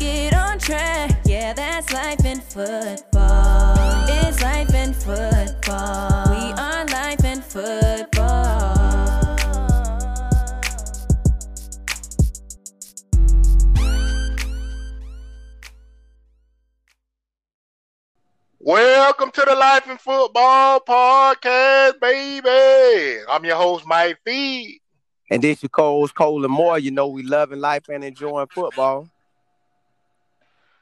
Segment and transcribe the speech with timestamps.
[0.00, 1.20] get on track.
[1.26, 4.06] Yeah, that's life in football.
[4.08, 6.24] It's life in football.
[6.30, 8.78] We are life in football.
[18.62, 23.22] Welcome to the Life in Football podcast, baby.
[23.28, 24.80] I'm your host, Mike Feed.
[25.30, 26.78] And this your Cole's Cole and more.
[26.78, 29.08] You know we loving life and enjoying football.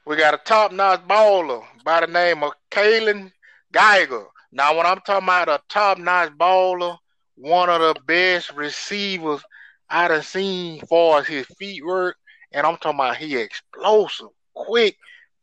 [0.09, 3.31] We got a top-notch baller by the name of Kaylon
[3.71, 4.25] Geiger.
[4.51, 6.97] Now, when I'm talking about a top-notch baller,
[7.35, 9.43] one of the best receivers
[9.87, 12.17] I done seen far as his feet work,
[12.51, 14.97] and I'm talking about he explosive, quick,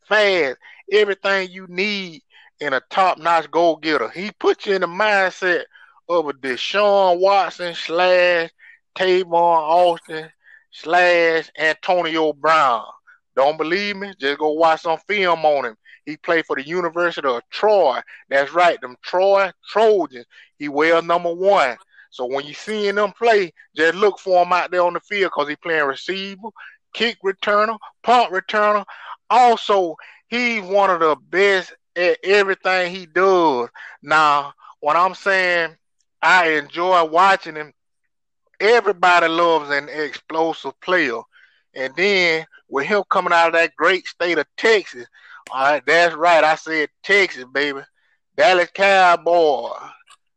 [0.05, 0.57] fast,
[0.91, 2.23] everything you need
[2.59, 4.09] in a top-notch goal-getter.
[4.09, 5.63] He puts you in the mindset
[6.09, 8.49] of a Deshaun Watson slash
[8.97, 10.29] Tavon Austin
[10.71, 12.83] slash Antonio Brown.
[13.37, 14.13] Don't believe me?
[14.19, 15.77] Just go watch some film on him.
[16.07, 17.99] He played for the University of Troy.
[18.29, 20.25] That's right, them Troy Trojans.
[20.57, 21.77] He wears number one.
[22.09, 25.31] So when you seeing them play, just look for him out there on the field
[25.35, 26.47] because he playing receiver,
[26.93, 28.83] kick returner, punt returner.
[29.29, 29.95] Also,
[30.29, 33.69] he's one of the best at everything he does.
[34.01, 35.75] Now, when I'm saying
[36.23, 37.71] I enjoy watching him,
[38.59, 41.21] everybody loves an explosive player.
[41.75, 45.05] And then with him coming out of that great state of Texas,
[45.51, 46.43] all right, that's right.
[46.43, 47.81] I said Texas, baby.
[48.35, 49.71] Dallas Cowboy,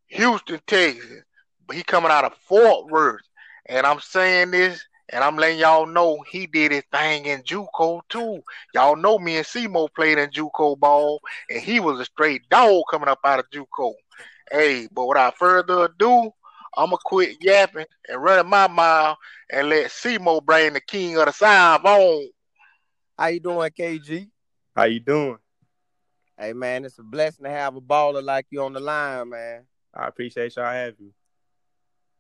[0.08, 1.22] Houston, Texas.
[1.66, 3.22] But he coming out of Fort Worth.
[3.66, 4.82] And I'm saying this,
[5.12, 8.42] and I'm letting y'all know he did his thing in JUCO too.
[8.74, 12.84] Y'all know me and Simo played in JUCO ball, and he was a straight dog
[12.90, 13.92] coming up out of JUCO.
[14.50, 16.32] Hey, but without further ado,
[16.76, 19.18] I'ma quit yapping and running my mile
[19.50, 22.28] and let Simo bring the king of the sound on.
[23.18, 24.30] How you doing, KG?
[24.76, 25.38] How you doing?
[26.38, 29.66] Hey man, it's a blessing to have a baller like you on the line, man.
[29.92, 31.12] I appreciate y'all having me.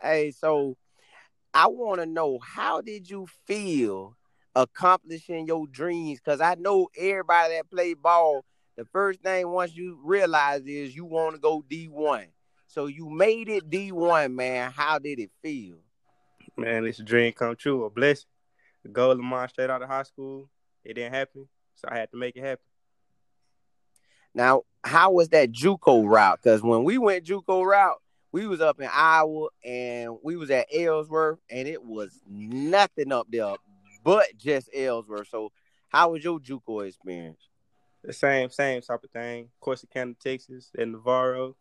[0.02, 0.76] Hey, so
[1.54, 4.16] I want to know how did you feel
[4.54, 6.20] accomplishing your dreams?
[6.22, 8.44] Because I know everybody that play ball,
[8.76, 12.26] the first thing once you realize is you want to go D1.
[12.70, 14.70] So you made it D1, man.
[14.70, 15.78] How did it feel?
[16.56, 18.28] Man, it's a dream come true, a blessing.
[18.84, 20.48] The goal of mine straight out of high school,
[20.84, 22.64] it didn't happen, so I had to make it happen.
[24.34, 26.38] Now, how was that JUCO route?
[26.40, 28.00] Because when we went JUCO route,
[28.30, 33.26] we was up in Iowa and we was at Ellsworth, and it was nothing up
[33.28, 33.56] there
[34.04, 35.26] but just Ellsworth.
[35.26, 35.50] So,
[35.88, 37.48] how was your JUCO experience?
[38.04, 39.48] The same, same type of thing.
[39.60, 41.56] Corsicana, Texas, and Navarro.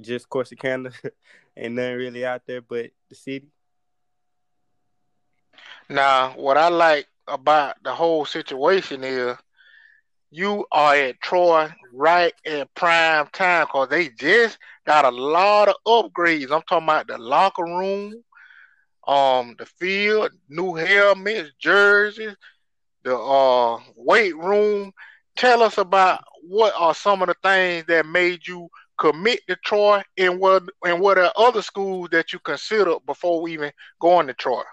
[0.00, 0.94] Just Corsicana,
[1.56, 3.48] ain't nothing really out there but the city.
[5.88, 9.36] Now, what I like about the whole situation is
[10.30, 15.76] you are at Troy right at prime time because they just got a lot of
[15.86, 16.52] upgrades.
[16.52, 18.22] I'm talking about the locker room,
[19.06, 22.36] um, the field, new helmets, jerseys,
[23.04, 24.92] the uh weight room.
[25.36, 30.02] Tell us about what are some of the things that made you commit to Troy
[30.16, 34.34] and what and what are other schools that you consider before we even going to
[34.34, 34.64] Troy?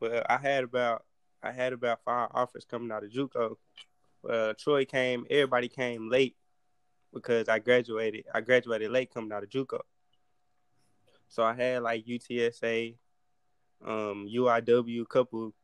[0.00, 1.04] Well, I had about
[1.42, 3.56] I had about five offers coming out of JUCO.
[4.28, 6.36] Uh, Troy came, everybody came late
[7.12, 8.24] because I graduated.
[8.34, 9.80] I graduated late coming out of JUCO.
[11.28, 12.96] So I had like UTSA,
[13.84, 15.54] um, UIW, a couple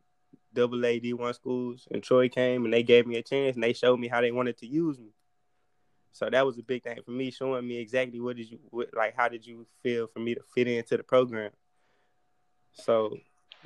[0.52, 3.64] double A D one schools, and Troy came and they gave me a chance and
[3.64, 5.12] they showed me how they wanted to use me.
[6.12, 8.88] So that was a big thing for me, showing me exactly what did you what,
[8.94, 11.50] like, how did you feel for me to fit into the program.
[12.72, 13.16] So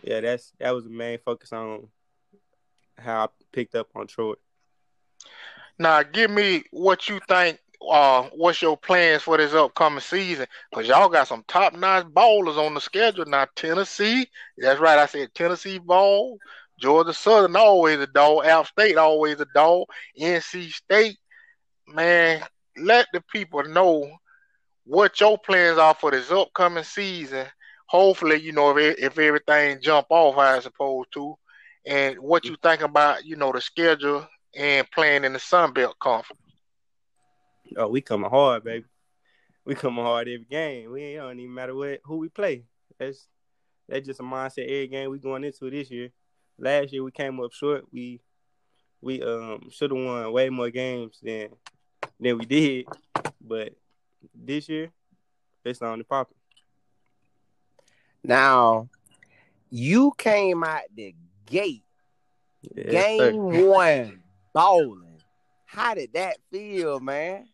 [0.02, 1.88] yeah, that's that was the main focus on
[2.98, 4.34] how I picked up on Troy.
[5.78, 7.58] Now, give me what you think.
[7.86, 10.46] Uh, what's your plans for this upcoming season?
[10.72, 13.46] Cause y'all got some top notch ballers on the schedule now.
[13.56, 14.26] Tennessee,
[14.56, 14.98] that's right.
[14.98, 16.38] I said Tennessee ball.
[16.80, 18.46] Georgia Southern always a dog.
[18.46, 19.86] App State always a dog.
[20.18, 21.18] NC State,
[21.88, 22.42] man.
[22.76, 24.10] Let the people know
[24.84, 27.46] what your plans are for this upcoming season.
[27.86, 31.36] Hopefully, you know if if everything jump off how it's supposed to
[31.86, 34.26] and what you think about, you know, the schedule
[34.56, 36.40] and playing in the Sun Belt Conference.
[37.76, 38.84] Oh, we coming hard, baby.
[39.64, 40.90] We coming hard every game.
[40.90, 42.64] We don't even matter what who we play.
[42.98, 43.26] That's
[43.88, 46.10] that's just a mindset every game we going into this year.
[46.58, 47.84] Last year we came up short.
[47.92, 48.20] We
[49.00, 51.50] we um should have won way more games than
[52.20, 52.86] than we did,
[53.40, 53.74] but
[54.34, 54.90] this year
[55.64, 56.36] it's on the popping.
[58.22, 58.88] Now,
[59.70, 61.14] you came out the
[61.46, 61.84] gate,
[62.74, 63.68] game sir.
[63.68, 64.22] one,
[64.52, 65.20] bowling.
[65.66, 67.48] How did that feel, man?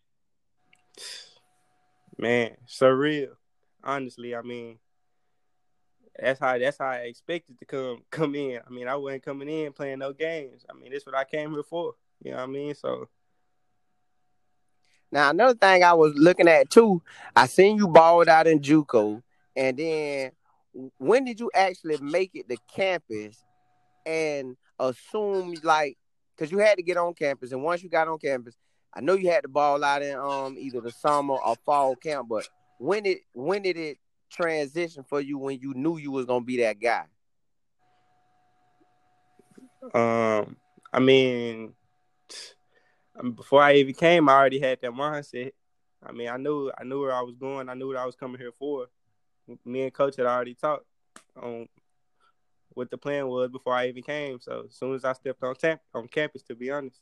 [2.20, 3.30] man, surreal.
[3.82, 4.78] Honestly, I mean,
[6.18, 8.60] that's how that's how I expected to come come in.
[8.64, 10.64] I mean, I wasn't coming in playing no games.
[10.68, 11.94] I mean, this what I came here for.
[12.22, 12.74] You know what I mean?
[12.74, 13.08] So
[15.12, 17.02] Now, another thing I was looking at too,
[17.34, 19.22] I seen you balled out in JUCO,
[19.56, 20.30] and then
[20.98, 23.44] when did you actually make it to campus
[24.06, 25.96] and assume like
[26.36, 28.56] because you had to get on campus, and once you got on campus,
[28.94, 32.28] I know you had to ball out in um either the summer or fall camp,
[32.28, 32.48] but
[32.78, 33.98] when did when did it
[34.30, 37.04] transition for you when you knew you was gonna be that guy?
[39.94, 40.56] um
[40.92, 41.74] I mean
[43.20, 45.52] I mean, before I even came, I already had that mindset.
[46.02, 47.68] I mean, I knew I knew where I was going.
[47.68, 48.86] I knew what I was coming here for.
[49.66, 50.86] Me and coach had already talked
[51.36, 51.68] on
[52.70, 54.40] what the plan was before I even came.
[54.40, 56.98] So as soon as I stepped on tap on campus, to be honest.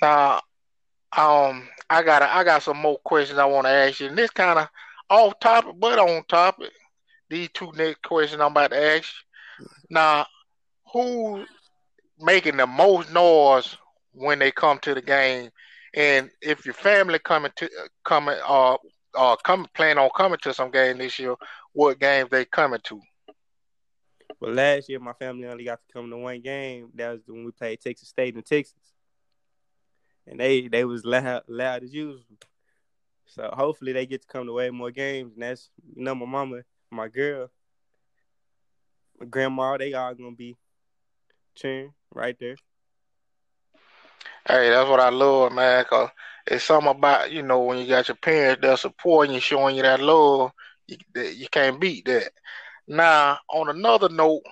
[0.00, 0.42] Now,
[1.16, 4.30] um, I got I got some more questions I want to ask you, and this
[4.30, 4.68] kind of
[5.10, 6.70] off topic, but on topic.
[7.28, 9.12] These two next questions I'm about to ask
[9.58, 9.66] you.
[9.90, 10.26] Now,
[10.92, 11.46] who
[12.22, 13.76] making the most noise
[14.12, 15.50] when they come to the game,
[15.94, 17.68] and if your family coming to
[18.04, 18.76] coming uh
[19.14, 21.34] uh come plan on coming to some game this year,
[21.72, 23.00] what games they coming to?
[24.40, 26.90] Well, last year, my family only got to come to one game.
[26.94, 28.92] That was when we played Texas State in Texas,
[30.26, 32.22] and they they was loud loud as usual.
[33.26, 35.32] So hopefully they get to come to way more games.
[35.34, 37.50] And that's you know my mama, my girl,
[39.18, 39.76] my grandma.
[39.76, 40.56] They all gonna be
[41.54, 42.56] cheering right there.
[44.46, 45.84] Hey, that's what I love, man.
[45.88, 46.10] Cause
[46.46, 49.82] it's something about you know when you got your parents that supporting you, showing you
[49.82, 50.52] that love.
[50.88, 52.32] You, that you can't beat that.
[52.88, 54.42] Now, on another note,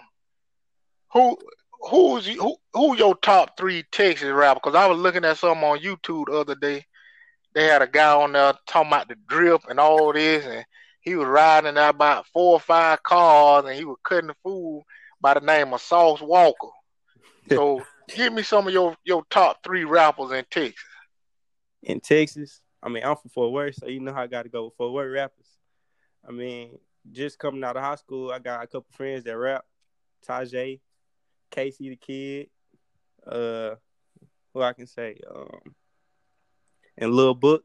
[1.13, 1.37] who
[1.81, 4.61] who's who who your top three Texas rapper?
[4.63, 6.87] Because I was looking at something on YouTube the other day.
[7.53, 10.65] They had a guy on there talking about the drip and all this, and
[11.01, 14.85] he was riding there about four or five cars, and he was cutting the fool
[15.21, 16.71] by the name of Sauce Walka.
[17.57, 20.85] So, give me some of your your top three rappers in Texas.
[21.83, 22.61] in Texas.
[22.83, 24.75] I mean, I'm from Fort Worth, so you know how I got to go with
[24.77, 25.49] Fort Worth rappers.
[26.27, 26.79] I mean,
[27.13, 29.65] just coming out of high school, I got a couple friends that rap.
[30.27, 30.81] Tajay,
[31.51, 32.49] Casey the Kid,
[33.27, 33.75] uh,
[34.53, 35.75] who I can say, um,
[36.99, 37.65] and Lil Book.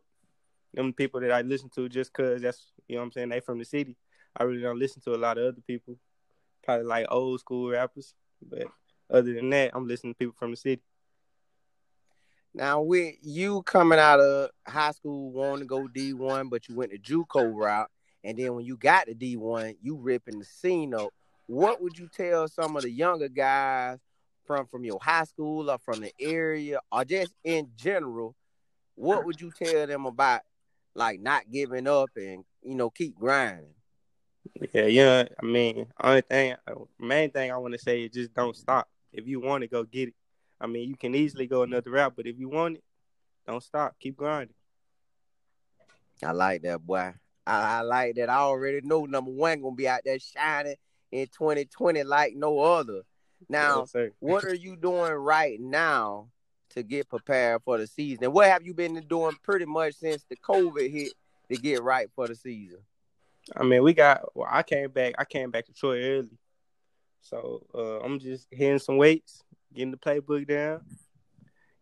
[0.74, 3.40] Them people that I listen to just cause that's you know what I'm saying they
[3.40, 3.96] from the city.
[4.36, 5.98] I really don't listen to a lot of other people,
[6.64, 8.14] probably like old school rappers.
[8.42, 8.68] But
[9.10, 10.82] other than that, I'm listening to people from the city.
[12.54, 16.76] Now, with you coming out of high school wanting to go D one, but you
[16.76, 17.90] went the JUCO route,
[18.24, 21.10] and then when you got to D one, you ripping the scene up.
[21.48, 24.00] What would you tell some of the younger guys
[24.46, 28.36] from from your high school or from the area or just in general?
[28.96, 30.42] What would you tell them about
[30.96, 33.74] like not giving up and you know keep grinding?
[34.74, 35.28] Yeah, yeah.
[35.42, 36.56] I mean, only thing,
[37.00, 38.88] main thing I want to say is just don't stop.
[39.18, 40.16] If you want to go get it.
[40.60, 42.84] I mean, you can easily go another route, but if you want it,
[43.46, 43.96] don't stop.
[44.00, 44.56] Keep grinding.
[46.24, 47.14] I like that boy.
[47.46, 48.30] I, I like that.
[48.30, 50.76] I already know number one gonna be out there shining
[51.12, 53.02] in 2020 like no other.
[53.50, 56.30] Now, Yes, what are you doing right now
[56.70, 58.24] to get prepared for the season?
[58.26, 61.14] And what have you been doing pretty much since the COVID hit
[61.50, 62.80] to get right for the season?
[63.56, 64.24] I mean, we got.
[64.36, 65.14] Well, I came back.
[65.20, 66.30] I came back to Troy early,
[67.26, 70.82] so uh, I'm just hitting some weights, getting the playbook down,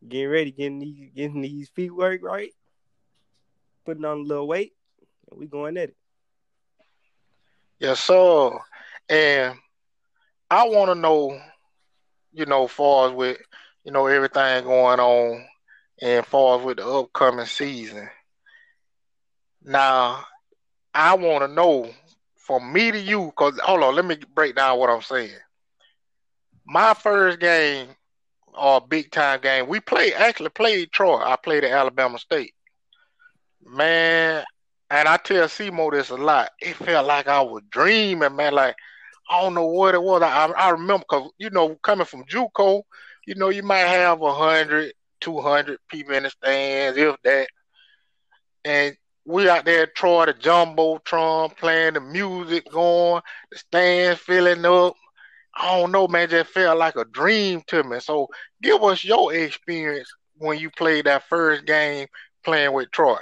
[0.08, 2.52] getting ready, getting these getting these feet work right,
[3.86, 4.72] putting on a little weight,
[5.30, 5.98] and we going at it.
[7.78, 8.58] Yes, sir.
[9.10, 9.56] And
[10.50, 11.38] I want to know,
[12.32, 13.38] you know, far as with,
[13.84, 15.46] you know, everything going on
[16.02, 18.10] and far as with the upcoming season.
[19.62, 20.24] Now,
[20.94, 21.90] I want to know
[22.44, 25.32] from me to you, because hold on, let me break down what I'm saying.
[26.66, 27.88] My first game
[28.54, 31.18] or big time game, we played actually played Troy.
[31.18, 32.54] I played at Alabama State.
[33.66, 34.44] Man,
[34.90, 36.50] and I tell Seymour this a lot.
[36.60, 38.54] It felt like I was dreaming, man.
[38.54, 38.76] Like
[39.30, 40.22] I don't know what it was.
[40.22, 42.84] I, I remember because you know coming from JUCO,
[43.26, 47.48] you know you might have a hundred, two hundred people in the stands, if that.
[48.66, 54.96] And we out there Troy the jumbotron playing the music going, the stands filling up.
[55.56, 56.30] I don't know, man.
[56.30, 58.00] Just felt like a dream to me.
[58.00, 58.28] So
[58.62, 62.08] give us your experience when you played that first game
[62.44, 63.20] playing with Troy.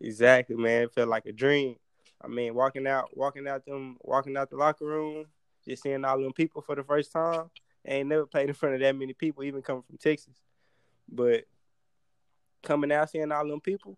[0.00, 0.82] Exactly, man.
[0.82, 1.76] It felt like a dream.
[2.22, 5.24] I mean, walking out, walking out them, walking out the locker room,
[5.66, 7.50] just seeing all them people for the first time.
[7.86, 10.34] I ain't never played in front of that many people, even coming from Texas.
[11.08, 11.44] But
[12.62, 13.96] coming out, seeing all them people,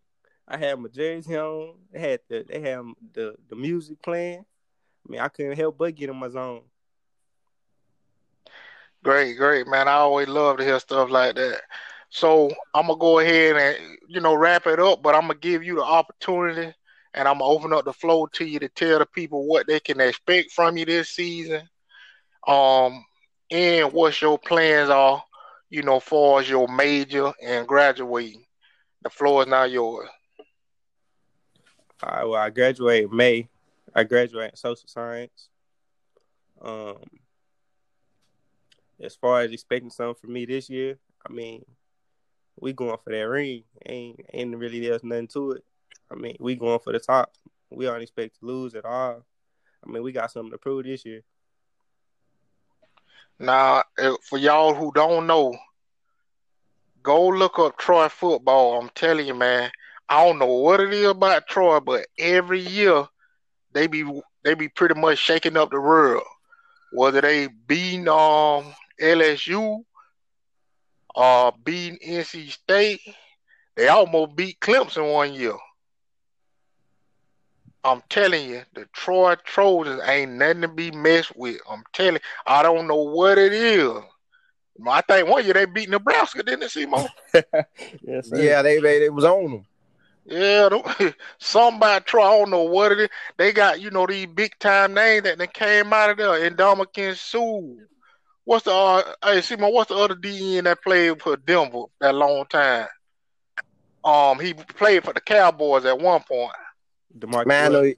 [0.48, 1.78] I had my jersey on.
[1.92, 2.80] They had the they had
[3.12, 4.44] the the music playing.
[5.06, 6.62] I mean, I couldn't help but get in my zone.
[9.02, 9.88] Great, great, man.
[9.88, 11.60] I always love to hear stuff like that.
[12.10, 15.62] So I'm gonna go ahead and you know wrap it up, but I'm gonna give
[15.62, 16.72] you the opportunity
[17.14, 19.80] and I'm gonna open up the floor to you to tell the people what they
[19.80, 21.68] can expect from you this season.
[22.46, 23.04] Um,
[23.50, 25.22] and what your plans are,
[25.70, 28.44] you know, far as your major and graduating.
[29.02, 30.08] The floor is now yours.
[32.02, 33.48] Right, well, I graduate May.
[33.94, 35.48] I graduate in social science.
[36.60, 36.96] Um,
[39.00, 41.64] as far as expecting something from me this year, I mean,
[42.60, 43.64] we going for that ring.
[43.86, 45.64] Ain't ain't really there's nothing to it.
[46.10, 47.32] I mean, we going for the top.
[47.70, 49.24] We don't expect to lose at all.
[49.84, 51.22] I mean, we got something to prove this year.
[53.38, 53.82] Now,
[54.22, 55.56] for y'all who don't know,
[57.02, 58.80] go look up Troy football.
[58.80, 59.70] I'm telling you, man.
[60.08, 63.06] I don't know what it is about Troy, but every year
[63.72, 64.04] they be
[64.44, 66.24] they be pretty much shaking up the world.
[66.92, 69.84] Whether they beating um LSU
[71.14, 73.00] or beating NC State,
[73.76, 75.54] they almost beat Clemson one year.
[77.84, 81.58] I'm telling you, the Troy Trojans ain't nothing to be messed with.
[81.68, 83.90] I'm telling you, I don't know what it is.
[84.86, 87.06] I think one year they beat Nebraska, didn't they, Simon?
[88.02, 88.36] yes, sir.
[88.36, 89.66] Yeah, they, they, they was on them.
[90.24, 90.68] Yeah,
[91.38, 93.08] somebody Troy, I don't know what it is.
[93.38, 96.50] They got, you know, these big time names that they came out of there.
[96.50, 97.84] Ndamukong Suh.
[98.44, 102.44] What's the uh hey Simon, what's the other DN that played for Denver that long
[102.46, 102.88] time?
[104.04, 106.52] Um he played for the Cowboys at one point.
[107.16, 107.94] DeMarcus man,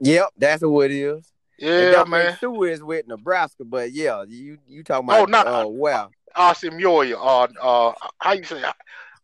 [0.00, 1.30] yep, that's who it is.
[1.58, 2.38] Yeah, man.
[2.40, 6.10] Suh is with Nebraska, but yeah, you you talking about oh, not, uh, well.
[6.36, 8.72] Osemmuore, uh uh how you say I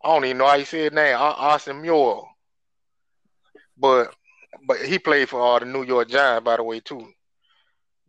[0.03, 1.33] don't even know how you say it now.
[1.33, 2.28] Osemmuore.
[3.79, 4.13] But
[4.67, 7.07] but he played for uh, the New York Giants, by the way, too.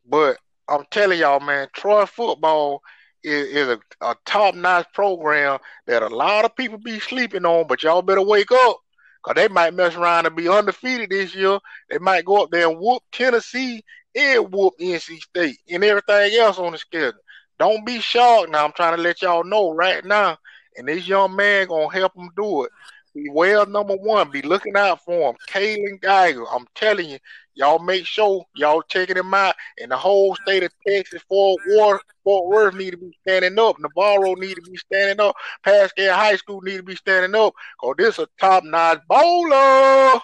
[0.06, 2.82] But I'm telling y'all, man, Troy football
[3.22, 7.66] is, is a, a top notch program that a lot of people be sleeping on,
[7.66, 8.78] but y'all better wake up.
[9.22, 11.58] Cause they might mess around and be undefeated this year.
[11.90, 13.84] They might go up there and whoop Tennessee
[14.14, 17.20] and whoop NC State and everything else on the schedule.
[17.58, 18.50] Don't be shocked.
[18.50, 20.38] Now I'm trying to let y'all know right now,
[20.76, 22.72] and this young man gonna help them do it.
[23.14, 24.30] Beware number one.
[24.30, 25.36] Be looking out for him.
[25.48, 26.44] Kaylon Geiger.
[26.50, 27.18] I'm telling you,
[27.54, 29.54] y'all make sure y'all checking him out.
[29.80, 33.76] And the whole state of Texas, Fort Worth, Fort Worth need to be standing up.
[33.80, 35.34] Navarro need to be standing up.
[35.64, 37.54] Paschal High School need to be standing up.
[37.80, 40.20] Cause this a top notch bowler.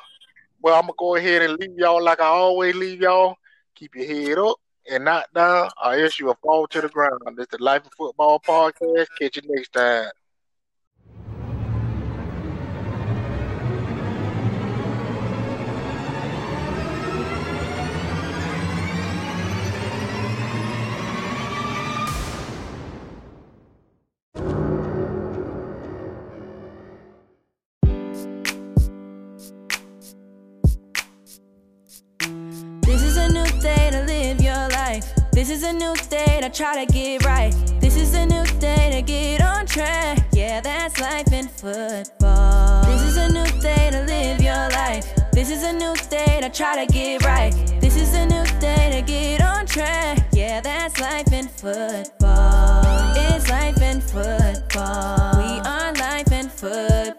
[0.62, 3.36] Well, I'm gonna go ahead and leave y'all like I always leave y'all.
[3.74, 4.56] Keep your head up
[4.90, 7.20] and not down, or else you will fall to the ground.
[7.36, 9.06] This is the Life of Football podcast.
[9.20, 10.10] Catch you next time.
[35.46, 37.54] This is a new day to try to get right.
[37.78, 40.26] This is a new day to get on track.
[40.32, 42.84] Yeah, that's life in football.
[42.86, 45.06] This is a new day to live your life.
[45.30, 47.52] This is a new day to try to get right.
[47.80, 50.26] This is a new day to get on track.
[50.32, 53.12] Yeah, that's life in football.
[53.14, 55.38] It's life in football.
[55.38, 57.15] We are life in football.